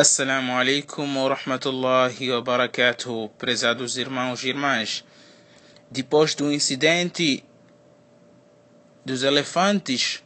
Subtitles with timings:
[0.00, 5.04] Assalamu alaikum wa rahmatullahi wa barakatuh, prezados irmãos e irmãs.
[5.90, 7.42] Depois do incidente
[9.04, 10.22] dos elefantes,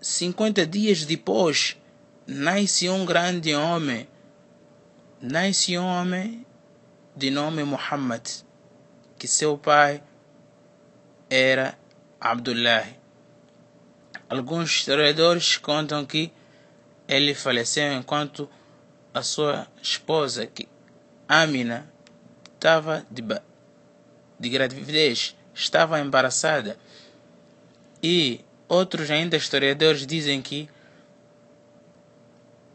[0.00, 1.76] 50 dias depois,
[2.28, 4.06] nasce um grande homem.
[5.20, 6.46] Nasce um homem
[7.16, 8.22] de nome Muhammad,
[9.18, 10.00] que seu pai
[11.28, 11.76] era
[12.20, 12.86] Abdullah.
[14.28, 16.30] Alguns historiadores contam que
[17.08, 18.48] ele faleceu enquanto
[19.16, 20.68] a sua esposa, que
[21.26, 21.90] Amina,
[22.54, 23.22] estava de,
[24.38, 26.78] de gravidez, estava embaraçada.
[28.02, 30.68] E outros ainda historiadores dizem que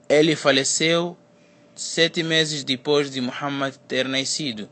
[0.10, 1.16] ele faleceu
[1.76, 4.68] sete meses depois de Muhammad ter nascido.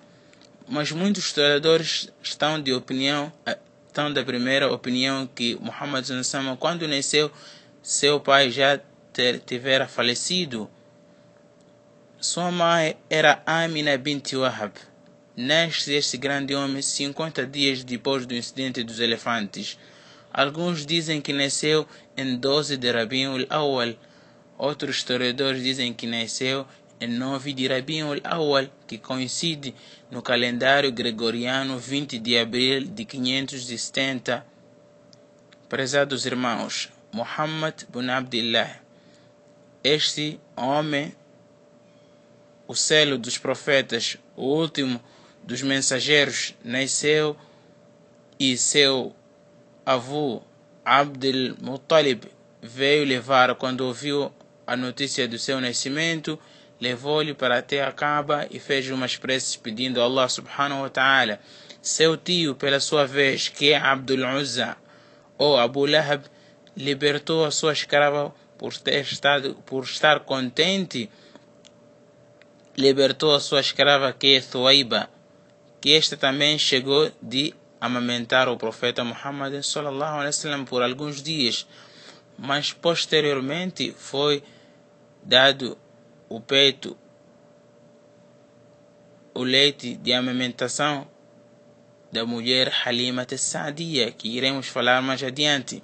[0.67, 3.31] Mas muitos historiadores estão de opinião,
[3.87, 6.03] estão da primeira opinião que Muhammad
[6.59, 7.31] quando nasceu,
[7.83, 8.79] seu pai já
[9.13, 10.67] ter, tivera falecido
[12.21, 14.73] sua mãe era Amina bint Wahab.
[15.37, 19.79] Nasce este grande homem 50 dias depois do incidente dos elefantes.
[20.33, 23.95] Alguns dizem que nasceu em 12 de Rabiul Awal.
[24.57, 26.67] Outros historiadores dizem que nasceu
[26.99, 29.73] em 9 de Rabiul Awal, que coincide
[30.11, 34.45] no calendário gregoriano 20 de abril de 570.
[35.69, 38.81] Prezados irmãos, Muhammad bin Abdullah,
[39.81, 41.13] este homem
[42.69, 45.01] o selo dos profetas, o último
[45.43, 47.35] dos mensageiros, nasceu
[48.39, 49.11] e seu
[49.83, 50.43] avô
[50.85, 52.25] Abdel Muttalib
[52.61, 54.31] veio levar quando ouviu
[54.67, 56.39] a notícia do seu nascimento,
[56.79, 61.39] levou-lhe para até a Kaaba e fez umas preces pedindo a Allah subhanahu wa ta'ala.
[61.81, 64.77] Seu tio, pela sua vez, que é Abdul Uzza,
[65.39, 66.23] ou Abu Lahab,
[66.77, 71.09] libertou a sua escrava por, ter estado, por estar contente
[72.79, 75.09] libertou a sua escrava que é Thuaiba,
[75.81, 81.67] que esta também chegou de amamentar o profeta Muhammad sallallahu alaihi wasallam por alguns dias,
[82.37, 84.41] mas posteriormente foi
[85.21, 85.77] dado
[86.29, 86.97] o peito,
[89.33, 91.05] o leite de amamentação
[92.09, 95.83] da mulher Halima Saadia, que iremos falar mais adiante.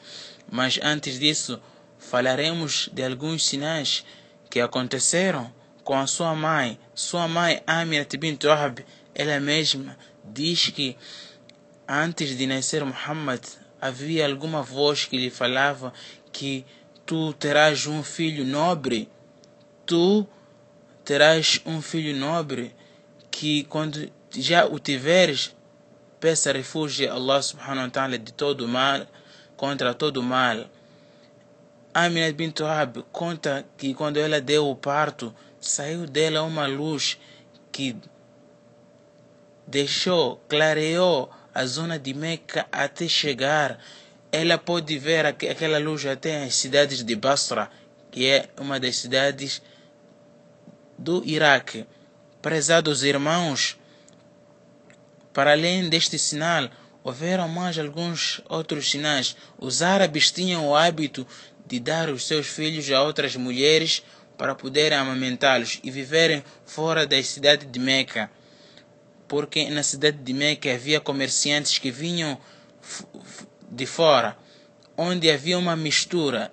[0.50, 1.62] Mas antes disso,
[2.00, 4.06] falaremos de alguns sinais
[4.50, 5.54] que aconteceram
[5.86, 6.78] com a sua mãe.
[6.94, 10.98] Sua mãe, Amina bint Wahab, ela mesma diz que
[11.88, 13.42] antes de nascer Muhammad
[13.80, 15.94] havia alguma voz que lhe falava
[16.34, 16.66] que
[17.06, 19.08] tu terás um filho nobre,
[19.86, 20.28] tu
[21.06, 22.76] terás um filho nobre
[23.30, 25.56] que quando já o tiveres,
[26.20, 29.06] peça refúgio a Allah subhanahu wa ta'ala de todo mal,
[29.56, 30.66] contra todo mal.
[31.98, 37.18] Amina bint Wahab conta que quando ela deu o parto, saiu dela uma luz
[37.72, 37.96] que
[39.66, 43.80] deixou, clareou a zona de Meca até chegar.
[44.30, 47.72] Ela pôde ver aquela luz até as cidades de Basra,
[48.12, 49.62] que é uma das cidades
[51.00, 51.86] do Iraque.
[52.42, 53.80] Prezados irmãos,
[55.32, 56.70] para além deste sinal,
[57.02, 59.38] houveram mais alguns outros sinais.
[59.58, 61.26] Os árabes tinham o hábito
[61.66, 64.04] de dar os seus filhos a outras mulheres
[64.38, 68.30] para poderem amamentá-los e viverem fora da cidade de Meca,
[69.28, 72.38] porque na cidade de Meca havia comerciantes que vinham
[73.70, 74.38] de fora,
[74.98, 76.52] onde havia uma mistura.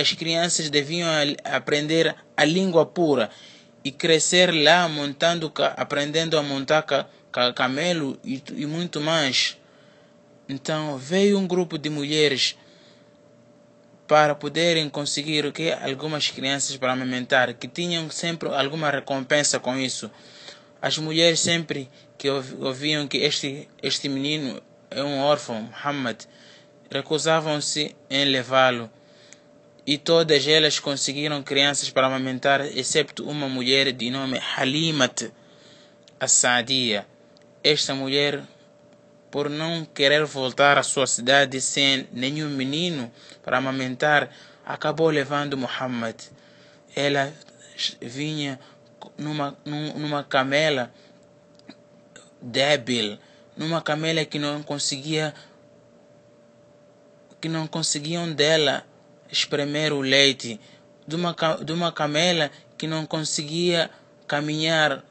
[0.00, 1.08] as crianças deviam
[1.44, 3.30] aprender a língua pura
[3.82, 6.84] e crescer lá montando, aprendendo a montar
[7.54, 9.56] camelo e, e muito mais.
[10.48, 12.56] Então veio um grupo de mulheres
[14.06, 19.76] para poderem conseguir o que algumas crianças para amamentar, que tinham sempre alguma recompensa com
[19.76, 20.10] isso.
[20.80, 26.22] As mulheres sempre que ouviam que este, este menino é um órfão, Muhammad,
[26.90, 28.90] recusavam-se em levá-lo.
[29.86, 35.30] E todas elas conseguiram crianças para amamentar, exceto uma mulher de nome Halimat
[36.18, 37.06] As-Saadia.
[37.62, 38.42] Esta mulher
[39.36, 43.12] por não querer voltar à sua cidade sem nenhum menino
[43.42, 44.30] para amamentar,
[44.64, 46.16] acabou levando Muhammad.
[46.94, 47.30] Ela
[48.00, 48.58] vinha
[49.18, 49.54] numa,
[49.94, 50.90] numa camela
[52.40, 53.18] débil,
[53.54, 55.34] numa camela que não conseguia
[57.38, 58.86] que não conseguiam dela
[59.30, 60.58] espremer o leite,
[61.06, 63.90] de uma, de uma camela que não conseguia
[64.26, 65.04] caminhar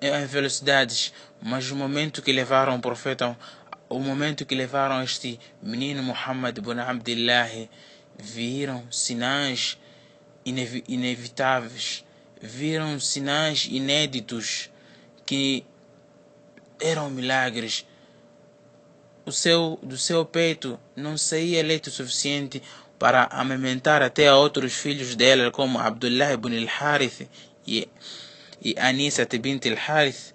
[0.00, 1.12] em velocidades,
[1.42, 3.36] mas o momento que levaram o profeta,
[3.88, 7.48] o momento que levaram este menino Muhammad ibn Abdullah,
[8.18, 9.78] viram sinais
[10.44, 12.04] inevitáveis,
[12.40, 14.70] viram sinais inéditos
[15.24, 15.64] que
[16.80, 17.86] eram milagres.
[19.24, 22.62] O seu, do seu peito não saía leite suficiente
[22.98, 27.28] para amamentar até a outros filhos dela, como Abdullah ibn al-Harith
[27.66, 27.88] e,
[28.60, 30.34] e Anissa bint al-Harith.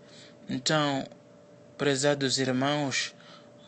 [0.49, 1.07] Então,
[1.77, 3.13] prezados irmãos,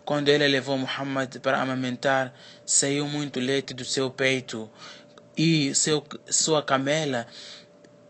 [0.05, 2.33] quando ela levou Muhammad para amamentar,
[2.65, 4.69] saiu muito leite do seu peito
[5.37, 7.25] e seu, sua camela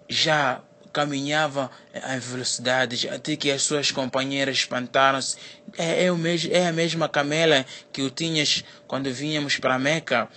[0.09, 0.61] já
[0.91, 5.37] caminhava em velocidades até que as suas companheiras espantaram-se.
[5.77, 6.09] É, é,
[6.51, 10.29] é a mesma camela que o tinhas quando vínhamos para Meca.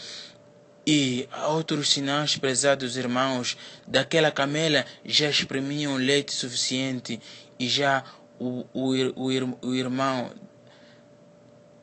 [0.86, 3.56] E outros sinais, prezados irmãos,
[3.86, 7.20] daquela camela já exprimiam leite suficiente
[7.58, 8.04] e já
[8.38, 10.32] o, o, o, o irmão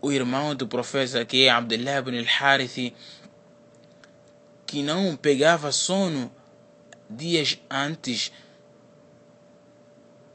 [0.02, 2.94] o irmão do profeta que é Abdullah ibn al-Harith
[4.66, 6.32] que não pegava sono
[7.10, 8.32] dias antes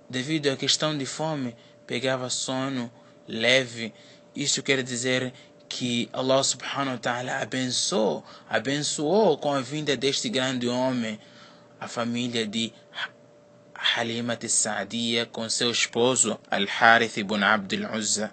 [0.09, 1.55] devido à questão de fome
[1.87, 2.91] pegava sono
[3.27, 3.93] leve.
[4.35, 5.33] Isso quer dizer
[5.69, 11.19] que Allah subhanahu wa ta'ala abençoou, abençoou com a vinda deste grande homem
[11.81, 12.73] a família de
[13.75, 18.33] Halimat Sa'diya com seu esposo Al-Harith ibn Abd al-Uzza.